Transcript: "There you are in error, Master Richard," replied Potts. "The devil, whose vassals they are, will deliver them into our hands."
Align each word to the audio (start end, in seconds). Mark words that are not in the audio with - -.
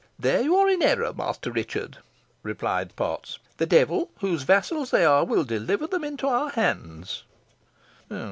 "There 0.17 0.41
you 0.41 0.55
are 0.57 0.67
in 0.67 0.81
error, 0.81 1.13
Master 1.13 1.51
Richard," 1.51 1.99
replied 2.41 2.95
Potts. 2.95 3.37
"The 3.57 3.67
devil, 3.67 4.09
whose 4.19 4.41
vassals 4.41 4.89
they 4.89 5.05
are, 5.05 5.23
will 5.23 5.43
deliver 5.43 5.85
them 5.85 6.03
into 6.03 6.25
our 6.25 6.49
hands." 6.49 7.23